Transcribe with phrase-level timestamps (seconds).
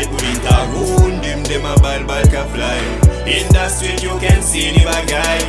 [0.00, 2.80] Gou di ta goun dim de ma bal bal ka fly
[3.28, 5.44] In da suite you ken si ni bagay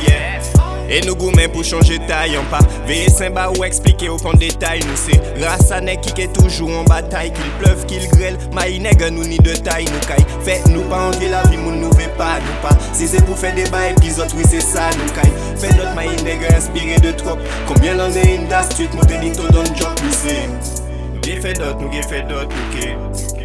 [0.84, 4.36] E nou gou men pou chanje tayan pa Veye sen ba ou eksplike ou pon
[4.36, 8.66] detay nou se Rasa ne ki ke toujou an batay Kil plev, kil grell, ma
[8.68, 11.80] yi nega nou ni de tay nou kay Fet nou pa andye la vi moun
[11.80, 15.08] nou ve pa nou pa Se se pou fè deba epizot, wè se sa nou
[15.16, 15.32] kay
[15.64, 19.08] Fè dot ma yi nega espire de trop Konbyen lan de in da suite mou
[19.08, 22.76] ve dito don jok Wè se, nou ge fè dot, nou ge fè dot, nou
[22.76, 23.42] ke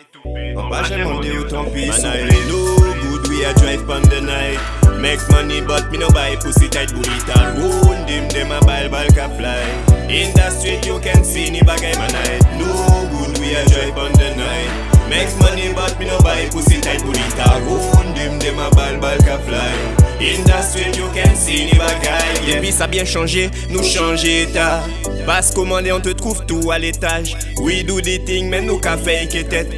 [0.55, 4.01] An On va jamais de temps ton pi souple No good we are drive pan
[4.09, 4.59] the night
[4.99, 8.89] Make money but me no buy pussy tight Boulit an woun dim dem a bal
[8.89, 9.61] bal ka fly
[10.09, 12.65] In the street you can see ni bagay night No
[13.13, 14.71] good we a drive the night
[15.09, 18.97] Make money but me no buy pussy tight Boulit an woun dim dem a bal
[18.99, 19.73] bal ka fly
[20.19, 22.75] In the street you can see ni bagay Yebi yeah.
[22.75, 24.81] ça bien changé, nous changez ta
[25.25, 27.35] Bas commander, on te trouve tout à l'étage.
[27.61, 29.71] We do the thing, mais nous café qui tête.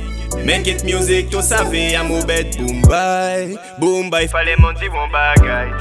[0.45, 5.07] Make it music, tu savais, mon bête Boom bye, boom bye, fallait m'en dire bon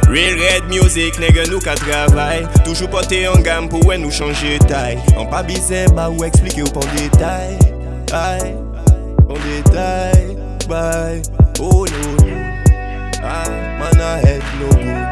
[0.08, 2.46] Real red music, nègre nous qu'à travail.
[2.64, 4.98] Toujours porté en gamme pour nous changer taille.
[5.18, 7.58] On pas bizarre, bah ou expliquer au pas détail.
[8.12, 8.54] Aïe,
[9.28, 10.36] en détail,
[10.68, 11.22] bye.
[11.60, 12.26] Oh no,
[13.20, 15.05] ah, man, I no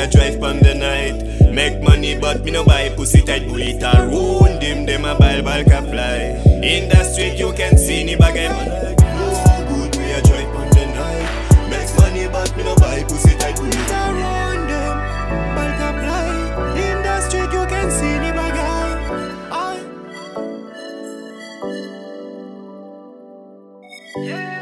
[0.00, 1.22] a drive pan the night.
[1.52, 4.86] Make money, but me no buy pussy tight bullet or wound him.
[4.86, 6.16] Them a buy ball fly.
[6.72, 8.18] In the street you can see We a
[10.28, 11.28] drive the night.
[12.00, 13.70] money, but me no buy pussy tight him.
[16.04, 16.34] fly.
[16.86, 18.18] In the street you can see
[24.22, 24.59] Yeah.